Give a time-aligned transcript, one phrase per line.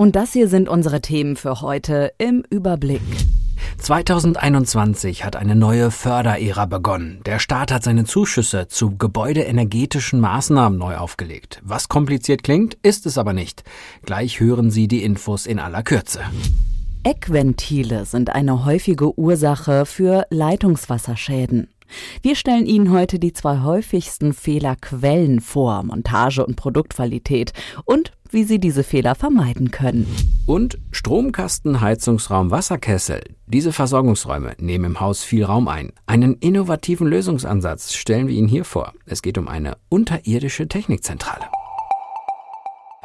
[0.00, 3.02] Und das hier sind unsere Themen für heute im Überblick.
[3.76, 7.20] 2021 hat eine neue Förderära begonnen.
[7.26, 11.60] Der Staat hat seine Zuschüsse zu gebäudeenergetischen Maßnahmen neu aufgelegt.
[11.62, 13.62] Was kompliziert klingt, ist es aber nicht.
[14.06, 16.20] Gleich hören Sie die Infos in aller Kürze.
[17.02, 21.68] Eckventile sind eine häufige Ursache für Leitungswasserschäden.
[22.22, 27.52] Wir stellen Ihnen heute die zwei häufigsten Fehlerquellen vor, Montage und Produktqualität
[27.84, 30.06] und wie Sie diese Fehler vermeiden können.
[30.46, 33.22] Und Stromkasten, Heizungsraum, Wasserkessel.
[33.46, 35.92] Diese Versorgungsräume nehmen im Haus viel Raum ein.
[36.06, 38.92] Einen innovativen Lösungsansatz stellen wir Ihnen hier vor.
[39.06, 41.46] Es geht um eine unterirdische Technikzentrale.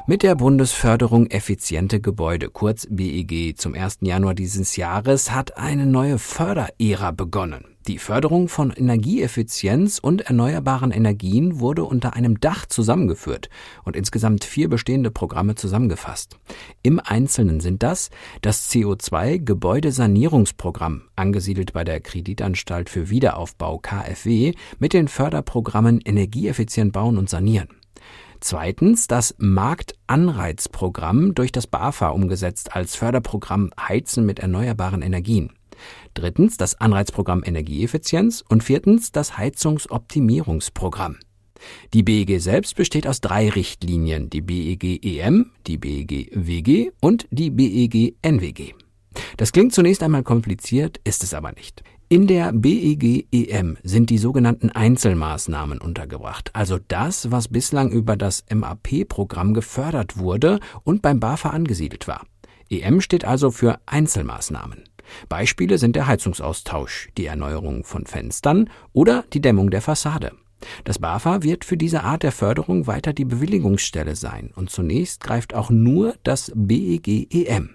[0.08, 3.98] Mit der Bundesförderung effiziente Gebäude, kurz BEG, zum 1.
[4.02, 7.66] Januar dieses Jahres hat eine neue Förderära begonnen.
[7.88, 13.50] Die Förderung von Energieeffizienz und erneuerbaren Energien wurde unter einem Dach zusammengeführt
[13.84, 16.38] und insgesamt vier bestehende Programme zusammengefasst.
[16.84, 18.12] Im Einzelnen sind das
[18.44, 27.18] das CO2 Gebäudesanierungsprogramm, angesiedelt bei der Kreditanstalt für Wiederaufbau KfW, mit den Förderprogrammen Energieeffizient bauen
[27.18, 27.70] und sanieren.
[28.48, 35.52] Zweitens das Marktanreizprogramm durch das BAFA umgesetzt als Förderprogramm Heizen mit erneuerbaren Energien
[36.14, 41.18] drittens das Anreizprogramm Energieeffizienz und viertens das Heizungsoptimierungsprogramm.
[41.94, 47.50] Die BEG selbst besteht aus drei Richtlinien, die BEG EM, die BEG WG und die
[47.50, 48.74] BEG NWG.
[49.38, 51.84] Das klingt zunächst einmal kompliziert, ist es aber nicht.
[52.08, 58.46] In der BEG EM sind die sogenannten Einzelmaßnahmen untergebracht, also das, was bislang über das
[58.54, 62.22] MAP-Programm gefördert wurde und beim BAFA angesiedelt war.
[62.70, 64.84] EM steht also für Einzelmaßnahmen.
[65.30, 70.32] Beispiele sind der Heizungsaustausch, die Erneuerung von Fenstern oder die Dämmung der Fassade.
[70.84, 75.56] Das BAFA wird für diese Art der Förderung weiter die Bewilligungsstelle sein und zunächst greift
[75.56, 77.72] auch nur das BEG EM.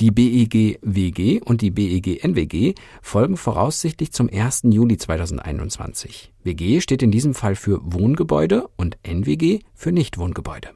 [0.00, 4.62] Die BEG WG und die BEG NWG folgen voraussichtlich zum 1.
[4.64, 6.32] Juli 2021.
[6.42, 10.70] WG steht in diesem Fall für Wohngebäude und NWG für Nichtwohngebäude.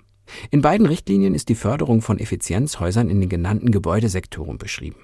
[0.53, 5.01] In beiden Richtlinien ist die Förderung von Effizienzhäusern in den genannten Gebäudesektoren beschrieben.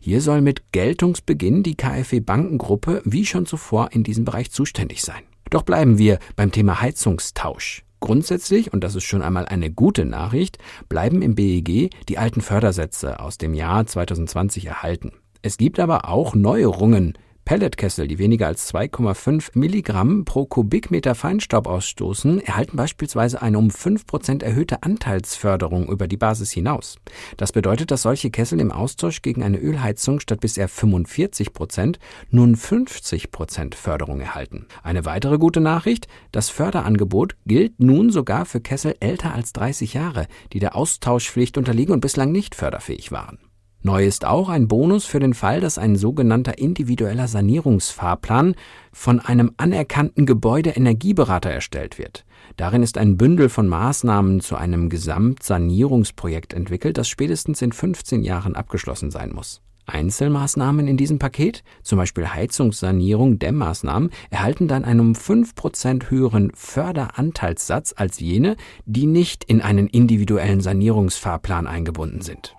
[0.00, 5.22] Hier soll mit Geltungsbeginn die KfW Bankengruppe wie schon zuvor in diesem Bereich zuständig sein.
[5.50, 7.85] Doch bleiben wir beim Thema Heizungstausch.
[8.00, 10.58] Grundsätzlich, und das ist schon einmal eine gute Nachricht,
[10.88, 15.12] bleiben im BEG die alten Fördersätze aus dem Jahr 2020 erhalten.
[15.42, 22.40] Es gibt aber auch Neuerungen Pelletkessel, die weniger als 2,5 Milligramm pro Kubikmeter Feinstaub ausstoßen,
[22.40, 26.96] erhalten beispielsweise eine um 5% erhöhte Anteilsförderung über die Basis hinaus.
[27.36, 31.98] Das bedeutet, dass solche Kessel im Austausch gegen eine Ölheizung statt bisher 45%
[32.30, 34.66] nun 50% Förderung erhalten.
[34.82, 40.26] Eine weitere gute Nachricht, das Förderangebot gilt nun sogar für Kessel älter als 30 Jahre,
[40.52, 43.38] die der Austauschpflicht unterliegen und bislang nicht förderfähig waren.
[43.82, 48.56] Neu ist auch ein Bonus für den Fall, dass ein sogenannter individueller Sanierungsfahrplan
[48.92, 52.24] von einem anerkannten Gebäudeenergieberater erstellt wird.
[52.56, 58.56] Darin ist ein Bündel von Maßnahmen zu einem Gesamtsanierungsprojekt entwickelt, das spätestens in 15 Jahren
[58.56, 59.60] abgeschlossen sein muss.
[59.86, 67.94] Einzelmaßnahmen in diesem Paket, zum Beispiel Heizungssanierung, Dämmmaßnahmen, erhalten dann einen um 5% höheren Förderanteilssatz
[67.96, 72.56] als jene, die nicht in einen individuellen Sanierungsfahrplan eingebunden sind.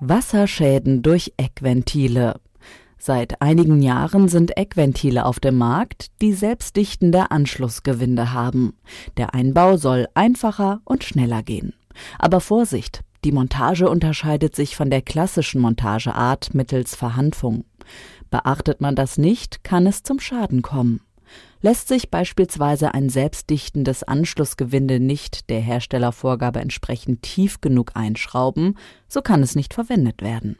[0.00, 2.40] Wasserschäden durch Eckventile.
[2.98, 8.74] Seit einigen Jahren sind Eckventile auf dem Markt, die selbstdichtende Anschlussgewinde haben.
[9.16, 11.74] Der Einbau soll einfacher und schneller gehen.
[12.18, 17.64] Aber Vorsicht, die Montage unterscheidet sich von der klassischen Montageart mittels Verhanfung.
[18.30, 21.00] Beachtet man das nicht, kann es zum Schaden kommen.
[21.60, 28.76] Lässt sich beispielsweise ein selbstdichtendes Anschlussgewinde nicht der Herstellervorgabe entsprechend tief genug einschrauben,
[29.08, 30.56] so kann es nicht verwendet werden.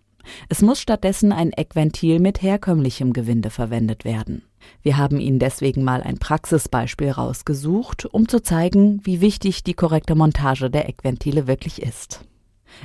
[0.48, 4.42] Es muss stattdessen ein Eckventil mit herkömmlichem Gewinde verwendet werden.
[4.82, 10.14] Wir haben Ihnen deswegen mal ein Praxisbeispiel rausgesucht, um zu zeigen, wie wichtig die korrekte
[10.14, 12.24] Montage der Eckventile wirklich ist.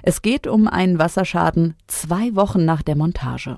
[0.01, 3.57] Es geht um einen Wasserschaden zwei Wochen nach der Montage.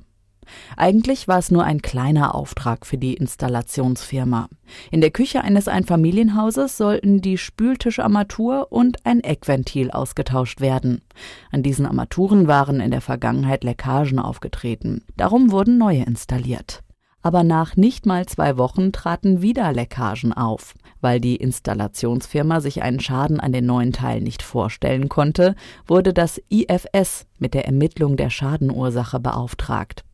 [0.78, 4.50] Eigentlich war es nur ein kleiner Auftrag für die Installationsfirma.
[4.92, 11.02] In der Küche eines Einfamilienhauses sollten die Spültischarmatur und ein Eckventil ausgetauscht werden.
[11.52, 15.04] An diesen Armaturen waren in der Vergangenheit Leckagen aufgetreten.
[15.18, 16.82] Darum wurden neue installiert.
[17.26, 20.76] Aber nach nicht mal zwei Wochen traten wieder Leckagen auf.
[21.02, 25.56] Weil die Installationsfirma sich einen Schaden an den neuen Teilen nicht vorstellen konnte,
[25.88, 30.06] wurde das IFS mit der Ermittlung der Schadenursache beauftragt.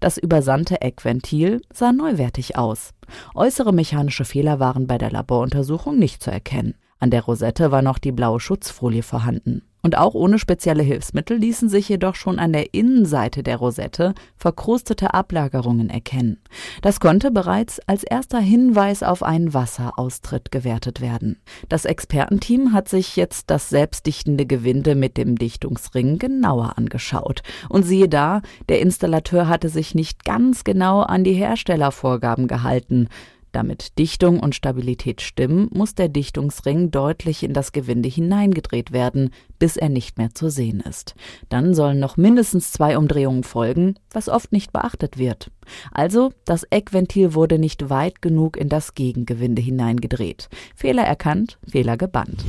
[0.00, 2.90] Das übersandte Eckventil sah neuwertig aus.
[3.34, 6.74] Äußere mechanische Fehler waren bei der Laboruntersuchung nicht zu erkennen.
[6.98, 9.62] An der Rosette war noch die blaue Schutzfolie vorhanden.
[9.82, 15.14] Und auch ohne spezielle Hilfsmittel ließen sich jedoch schon an der Innenseite der Rosette verkrustete
[15.14, 16.38] Ablagerungen erkennen.
[16.82, 21.38] Das konnte bereits als erster Hinweis auf einen Wasseraustritt gewertet werden.
[21.68, 27.42] Das Expertenteam hat sich jetzt das selbstdichtende Gewinde mit dem Dichtungsring genauer angeschaut.
[27.68, 33.08] Und siehe da, der Installateur hatte sich nicht ganz genau an die Herstellervorgaben gehalten.
[33.52, 39.76] Damit Dichtung und Stabilität stimmen, muss der Dichtungsring deutlich in das Gewinde hineingedreht werden, bis
[39.76, 41.14] er nicht mehr zu sehen ist.
[41.48, 45.50] Dann sollen noch mindestens zwei Umdrehungen folgen, was oft nicht beachtet wird.
[45.92, 50.48] Also, das Eckventil wurde nicht weit genug in das Gegengewinde hineingedreht.
[50.74, 52.44] Fehler erkannt, Fehler gebannt.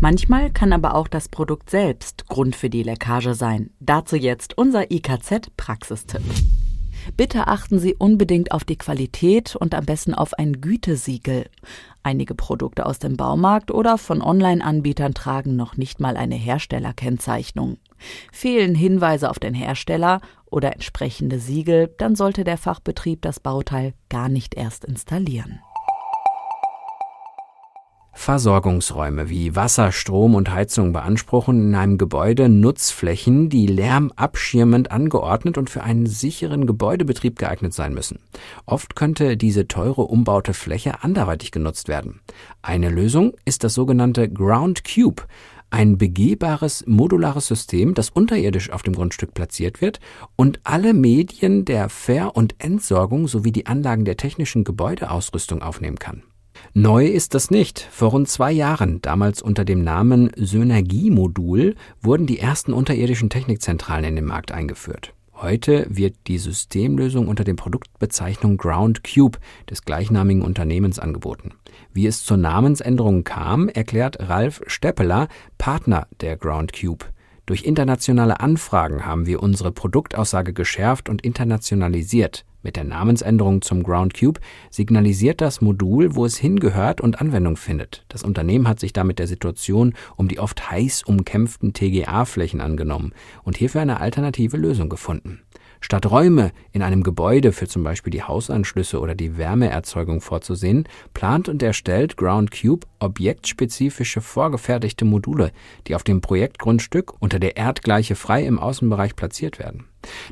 [0.00, 3.70] Manchmal kann aber auch das Produkt selbst Grund für die Leckage sein.
[3.80, 6.22] Dazu jetzt unser IKZ-Praxistipp.
[7.16, 11.46] Bitte achten Sie unbedingt auf die Qualität und am besten auf ein Gütesiegel.
[12.02, 17.78] Einige Produkte aus dem Baumarkt oder von Online-Anbietern tragen noch nicht mal eine Herstellerkennzeichnung.
[18.32, 24.28] Fehlen Hinweise auf den Hersteller oder entsprechende Siegel, dann sollte der Fachbetrieb das Bauteil gar
[24.28, 25.60] nicht erst installieren.
[28.18, 35.70] Versorgungsräume wie Wasser, Strom und Heizung beanspruchen in einem Gebäude Nutzflächen, die lärmabschirmend angeordnet und
[35.70, 38.18] für einen sicheren Gebäudebetrieb geeignet sein müssen.
[38.66, 42.20] Oft könnte diese teure umbaute Fläche anderweitig genutzt werden.
[42.60, 45.22] Eine Lösung ist das sogenannte Ground Cube,
[45.70, 50.00] ein begehbares modulares System, das unterirdisch auf dem Grundstück platziert wird
[50.34, 56.24] und alle Medien der Ver- und Entsorgung sowie die Anlagen der technischen Gebäudeausrüstung aufnehmen kann.
[56.74, 57.80] Neu ist das nicht.
[57.90, 64.16] Vor rund zwei Jahren, damals unter dem Namen Synergiemodul, wurden die ersten unterirdischen Technikzentralen in
[64.16, 65.14] den Markt eingeführt.
[65.40, 69.38] Heute wird die Systemlösung unter der Produktbezeichnung Ground Cube
[69.70, 71.52] des gleichnamigen Unternehmens angeboten.
[71.92, 77.06] Wie es zur Namensänderung kam, erklärt Ralf Steppeler, Partner der Ground Cube.
[77.46, 82.44] Durch internationale Anfragen haben wir unsere Produktaussage geschärft und internationalisiert.
[82.62, 84.40] Mit der Namensänderung zum Ground Cube
[84.70, 88.04] signalisiert das Modul, wo es hingehört und Anwendung findet.
[88.08, 93.12] Das Unternehmen hat sich damit der Situation um die oft heiß umkämpften TGA-Flächen angenommen
[93.44, 95.42] und hierfür eine alternative Lösung gefunden.
[95.80, 101.48] Statt Räume in einem Gebäude für zum Beispiel die Hausanschlüsse oder die Wärmeerzeugung vorzusehen, plant
[101.48, 105.52] und erstellt Ground Cube objektspezifische vorgefertigte Module,
[105.86, 109.84] die auf dem Projektgrundstück unter der Erdgleiche frei im Außenbereich platziert werden.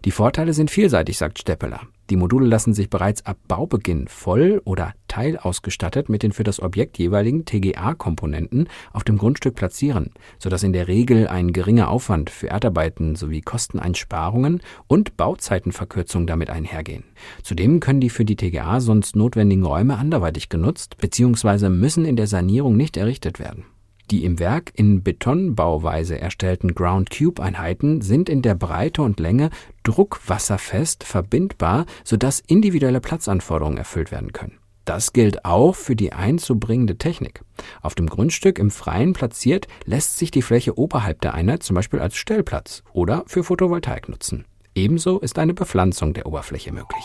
[0.04, 1.82] Die Vorteile sind vielseitig, sagt Steppeler.
[2.08, 6.98] Die Module lassen sich bereits ab Baubeginn voll oder teilausgestattet mit den für das Objekt
[6.98, 13.16] jeweiligen TGA-Komponenten auf dem Grundstück platzieren, sodass in der Regel ein geringer Aufwand für Erdarbeiten
[13.16, 17.04] sowie Kosteneinsparungen und Bauzeitenverkürzungen damit einhergehen.
[17.42, 21.68] Zudem können die für die TGA sonst notwendigen Räume anderweitig genutzt bzw.
[21.70, 23.64] müssen in der Sanierung nicht errichtet werden.
[24.10, 29.50] Die im Werk in Betonbauweise erstellten Ground Cube Einheiten sind in der Breite und Länge
[29.82, 34.58] druckwasserfest verbindbar, sodass individuelle Platzanforderungen erfüllt werden können.
[34.84, 37.42] Das gilt auch für die einzubringende Technik.
[37.82, 41.98] Auf dem Grundstück im Freien platziert lässt sich die Fläche oberhalb der Einheit zum Beispiel
[41.98, 44.44] als Stellplatz oder für Photovoltaik nutzen.
[44.76, 47.04] Ebenso ist eine Bepflanzung der Oberfläche möglich.